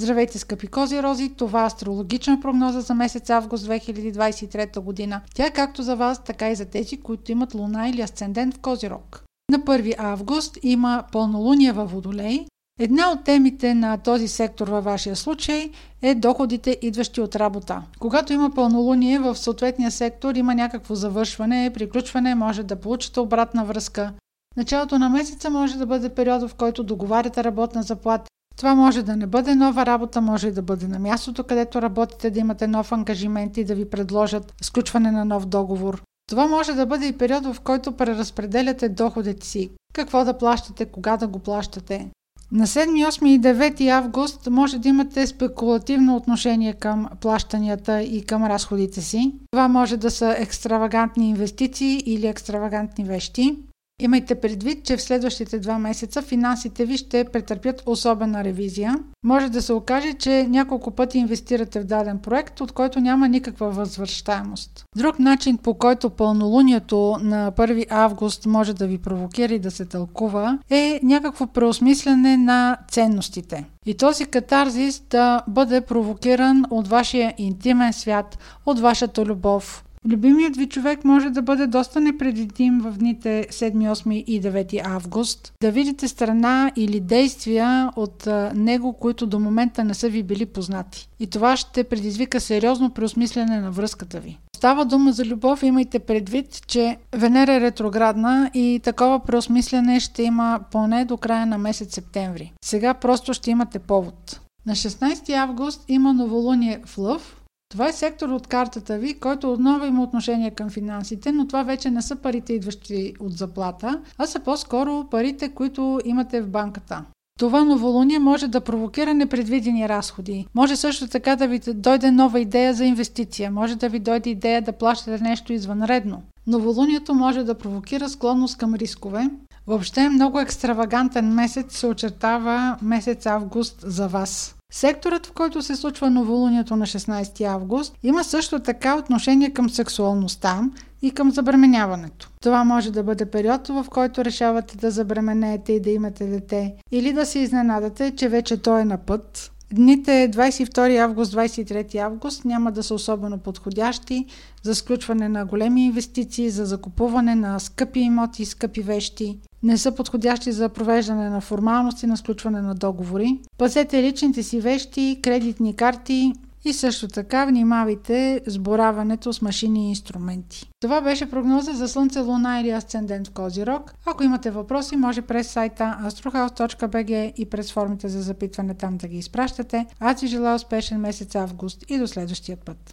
Здравейте, 0.00 0.38
скъпи 0.38 0.66
кози 0.66 1.02
рози! 1.02 1.34
Това 1.36 1.62
е 1.62 1.66
астрологична 1.66 2.40
прогноза 2.40 2.80
за 2.80 2.94
месец 2.94 3.30
август 3.30 3.66
2023 3.66 4.80
година. 4.80 5.20
Тя 5.34 5.46
е 5.46 5.52
както 5.52 5.82
за 5.82 5.96
вас, 5.96 6.24
така 6.24 6.50
и 6.50 6.54
за 6.54 6.64
тези, 6.64 6.96
които 6.96 7.32
имат 7.32 7.54
луна 7.54 7.88
или 7.88 8.00
асцендент 8.00 8.54
в 8.54 8.58
Козирог. 8.58 9.24
На 9.52 9.58
1 9.58 9.94
август 9.98 10.58
има 10.62 11.04
пълнолуние 11.12 11.72
във 11.72 11.90
Водолей. 11.90 12.46
Една 12.80 13.10
от 13.12 13.24
темите 13.24 13.74
на 13.74 13.98
този 13.98 14.28
сектор 14.28 14.68
във 14.68 14.84
вашия 14.84 15.16
случай 15.16 15.70
е 16.02 16.14
доходите, 16.14 16.78
идващи 16.82 17.20
от 17.20 17.36
работа. 17.36 17.82
Когато 17.98 18.32
има 18.32 18.50
пълнолуние 18.50 19.18
в 19.18 19.36
съответния 19.36 19.90
сектор, 19.90 20.34
има 20.34 20.54
някакво 20.54 20.94
завършване, 20.94 21.70
приключване, 21.74 22.34
може 22.34 22.62
да 22.62 22.76
получите 22.76 23.20
обратна 23.20 23.64
връзка. 23.64 24.12
Началото 24.56 24.98
на 24.98 25.08
месеца 25.08 25.50
може 25.50 25.78
да 25.78 25.86
бъде 25.86 26.08
период, 26.08 26.50
в 26.50 26.54
който 26.54 26.84
договаряте 26.84 27.44
работна 27.44 27.82
заплата 27.82 28.30
това 28.56 28.74
може 28.74 29.02
да 29.02 29.16
не 29.16 29.26
бъде 29.26 29.54
нова 29.54 29.86
работа, 29.86 30.20
може 30.20 30.48
и 30.48 30.52
да 30.52 30.62
бъде 30.62 30.88
на 30.88 30.98
мястото, 30.98 31.44
където 31.44 31.82
работите, 31.82 32.30
да 32.30 32.40
имате 32.40 32.66
нов 32.66 32.92
ангажимент 32.92 33.56
и 33.56 33.64
да 33.64 33.74
ви 33.74 33.90
предложат 33.90 34.54
сключване 34.62 35.10
на 35.10 35.24
нов 35.24 35.46
договор. 35.46 36.02
Това 36.28 36.46
може 36.46 36.72
да 36.72 36.86
бъде 36.86 37.06
и 37.06 37.12
период, 37.12 37.44
в 37.44 37.60
който 37.60 37.92
преразпределяте 37.92 38.88
доходите 38.88 39.46
си. 39.46 39.70
Какво 39.94 40.24
да 40.24 40.38
плащате, 40.38 40.84
кога 40.84 41.16
да 41.16 41.26
го 41.26 41.38
плащате. 41.38 42.10
На 42.52 42.66
7, 42.66 43.08
8 43.08 43.26
и 43.26 43.40
9 43.40 43.88
август 43.88 44.50
може 44.50 44.78
да 44.78 44.88
имате 44.88 45.26
спекулативно 45.26 46.16
отношение 46.16 46.72
към 46.72 47.08
плащанията 47.20 48.02
и 48.02 48.22
към 48.22 48.44
разходите 48.44 49.00
си. 49.00 49.32
Това 49.52 49.68
може 49.68 49.96
да 49.96 50.10
са 50.10 50.34
екстравагантни 50.38 51.28
инвестиции 51.28 52.02
или 52.06 52.26
екстравагантни 52.26 53.04
вещи. 53.04 53.56
Имайте 54.00 54.34
предвид, 54.34 54.84
че 54.84 54.96
в 54.96 55.02
следващите 55.02 55.58
два 55.58 55.78
месеца 55.78 56.22
финансите 56.22 56.84
ви 56.84 56.96
ще 56.96 57.24
претърпят 57.24 57.82
особена 57.86 58.44
ревизия. 58.44 58.98
Може 59.24 59.48
да 59.48 59.62
се 59.62 59.72
окаже, 59.72 60.12
че 60.12 60.46
няколко 60.48 60.90
пъти 60.90 61.18
инвестирате 61.18 61.80
в 61.80 61.84
даден 61.84 62.18
проект, 62.18 62.60
от 62.60 62.72
който 62.72 63.00
няма 63.00 63.28
никаква 63.28 63.70
възвръщаемост. 63.70 64.84
Друг 64.96 65.18
начин, 65.18 65.58
по 65.58 65.74
който 65.74 66.10
пълнолунието 66.10 67.16
на 67.22 67.52
1 67.52 67.86
август 67.90 68.46
може 68.46 68.74
да 68.74 68.86
ви 68.86 68.98
провокира 68.98 69.54
и 69.54 69.58
да 69.58 69.70
се 69.70 69.84
тълкува, 69.84 70.58
е 70.70 71.00
някакво 71.02 71.46
преосмислене 71.46 72.36
на 72.36 72.76
ценностите. 72.90 73.64
И 73.86 73.96
този 73.96 74.26
катарзис 74.26 75.02
да 75.10 75.42
бъде 75.48 75.80
провокиран 75.80 76.64
от 76.70 76.88
вашия 76.88 77.34
интимен 77.38 77.92
свят, 77.92 78.38
от 78.66 78.80
вашата 78.80 79.24
любов, 79.24 79.84
Любимият 80.08 80.56
ви 80.56 80.66
човек 80.66 81.04
може 81.04 81.30
да 81.30 81.42
бъде 81.42 81.66
доста 81.66 82.00
непредвидим 82.00 82.80
в 82.80 82.92
дните 82.92 83.46
7, 83.50 83.92
8 83.92 84.12
и 84.12 84.42
9 84.42 84.86
август. 84.86 85.52
Да 85.62 85.70
видите 85.70 86.08
страна 86.08 86.72
или 86.76 87.00
действия 87.00 87.90
от 87.96 88.28
него, 88.54 88.92
които 88.92 89.26
до 89.26 89.38
момента 89.38 89.84
не 89.84 89.94
са 89.94 90.08
ви 90.08 90.22
били 90.22 90.46
познати. 90.46 91.08
И 91.20 91.26
това 91.26 91.56
ще 91.56 91.84
предизвика 91.84 92.40
сериозно 92.40 92.90
преосмислене 92.90 93.60
на 93.60 93.70
връзката 93.70 94.20
ви. 94.20 94.38
Става 94.56 94.84
дума 94.84 95.12
за 95.12 95.24
любов, 95.24 95.62
имайте 95.62 95.98
предвид, 95.98 96.66
че 96.66 96.96
Венера 97.12 97.54
е 97.54 97.60
ретроградна 97.60 98.50
и 98.54 98.80
такова 98.84 99.20
преосмислене 99.20 100.00
ще 100.00 100.22
има 100.22 100.60
поне 100.70 101.04
до 101.04 101.16
края 101.16 101.46
на 101.46 101.58
месец 101.58 101.94
септември. 101.94 102.52
Сега 102.64 102.94
просто 102.94 103.34
ще 103.34 103.50
имате 103.50 103.78
повод. 103.78 104.40
На 104.66 104.72
16 104.72 105.32
август 105.32 105.84
има 105.88 106.12
новолуние 106.12 106.80
в 106.86 106.98
Лъв, 106.98 107.35
това 107.68 107.88
е 107.88 107.92
сектор 107.92 108.28
от 108.28 108.46
картата 108.46 108.98
ви, 108.98 109.14
който 109.14 109.52
отново 109.52 109.84
има 109.84 110.02
отношение 110.02 110.50
към 110.50 110.70
финансите, 110.70 111.32
но 111.32 111.46
това 111.46 111.62
вече 111.62 111.90
не 111.90 112.02
са 112.02 112.16
парите, 112.16 112.52
идващи 112.52 113.14
от 113.20 113.32
заплата, 113.32 114.00
а 114.18 114.26
са 114.26 114.40
по-скоро 114.40 115.04
парите, 115.10 115.48
които 115.48 116.00
имате 116.04 116.40
в 116.40 116.48
банката. 116.48 117.04
Това 117.38 117.64
новолуние 117.64 118.18
може 118.18 118.48
да 118.48 118.60
провокира 118.60 119.14
непредвидени 119.14 119.88
разходи. 119.88 120.46
Може 120.54 120.76
също 120.76 121.08
така 121.08 121.36
да 121.36 121.48
ви 121.48 121.60
дойде 121.74 122.10
нова 122.10 122.40
идея 122.40 122.74
за 122.74 122.84
инвестиция. 122.84 123.50
Може 123.50 123.76
да 123.76 123.88
ви 123.88 123.98
дойде 123.98 124.30
идея 124.30 124.62
да 124.62 124.72
плащате 124.72 125.24
нещо 125.24 125.52
извънредно. 125.52 126.22
Новолунието 126.46 127.14
може 127.14 127.42
да 127.42 127.58
провокира 127.58 128.08
склонност 128.08 128.58
към 128.58 128.74
рискове. 128.74 129.30
Въобще 129.66 130.08
много 130.08 130.40
екстравагантен 130.40 131.34
месец 131.34 131.78
се 131.78 131.86
очертава 131.86 132.76
месец 132.82 133.26
август 133.26 133.84
за 133.86 134.08
вас. 134.08 134.55
Секторът, 134.72 135.26
в 135.26 135.32
който 135.32 135.62
се 135.62 135.76
случва 135.76 136.10
новолунието 136.10 136.76
на 136.76 136.86
16 136.86 137.44
август, 137.44 137.94
има 138.02 138.24
също 138.24 138.60
така 138.60 138.96
отношение 138.96 139.52
към 139.52 139.70
сексуалността 139.70 140.60
и 141.02 141.10
към 141.10 141.30
забременяването. 141.30 142.30
Това 142.40 142.64
може 142.64 142.92
да 142.92 143.02
бъде 143.02 143.26
период, 143.26 143.68
в 143.68 143.86
който 143.90 144.24
решавате 144.24 144.76
да 144.76 144.90
забременеете 144.90 145.72
и 145.72 145.80
да 145.80 145.90
имате 145.90 146.26
дете, 146.26 146.74
или 146.92 147.12
да 147.12 147.26
се 147.26 147.38
изненадате, 147.38 148.10
че 148.16 148.28
вече 148.28 148.62
той 148.62 148.80
е 148.80 148.84
на 148.84 148.98
път. 148.98 149.52
Дните 149.72 150.30
22 150.34 150.98
август, 150.98 151.34
23 151.34 151.96
август 151.96 152.44
няма 152.44 152.72
да 152.72 152.82
са 152.82 152.94
особено 152.94 153.38
подходящи 153.38 154.26
за 154.62 154.74
сключване 154.74 155.28
на 155.28 155.46
големи 155.46 155.84
инвестиции, 155.84 156.50
за 156.50 156.64
закупуване 156.64 157.34
на 157.34 157.58
скъпи 157.58 158.00
имоти, 158.00 158.44
скъпи 158.44 158.82
вещи 158.82 159.38
не 159.62 159.78
са 159.78 159.92
подходящи 159.92 160.52
за 160.52 160.68
провеждане 160.68 161.30
на 161.30 161.40
формалности 161.40 162.06
на 162.06 162.16
сключване 162.16 162.62
на 162.62 162.74
договори. 162.74 163.38
Пазете 163.58 164.02
личните 164.02 164.42
си 164.42 164.60
вещи, 164.60 165.20
кредитни 165.22 165.76
карти 165.76 166.32
и 166.66 166.72
също 166.72 167.08
така 167.08 167.44
внимавайте 167.44 168.40
с 168.46 168.58
бораването 168.58 169.32
с 169.32 169.42
машини 169.42 169.86
и 169.86 169.88
инструменти. 169.88 170.70
Това 170.80 171.00
беше 171.00 171.30
прогноза 171.30 171.72
за 171.72 171.88
Слънце, 171.88 172.20
Луна 172.20 172.60
или 172.60 172.70
Асцендент 172.70 173.28
в 173.28 173.30
Козирог. 173.30 173.94
Ако 174.06 174.24
имате 174.24 174.50
въпроси, 174.50 174.96
може 174.96 175.22
през 175.22 175.48
сайта 175.48 175.98
astrohouse.bg 176.04 177.32
и 177.36 177.50
през 177.50 177.72
формите 177.72 178.08
за 178.08 178.22
запитване 178.22 178.74
там 178.74 178.96
да 178.96 179.08
ги 179.08 179.18
изпращате. 179.18 179.86
Аз 180.00 180.20
ви 180.20 180.26
желая 180.26 180.54
успешен 180.54 181.00
месец 181.00 181.34
август 181.34 181.84
и 181.88 181.98
до 181.98 182.06
следващия 182.06 182.56
път. 182.56 182.76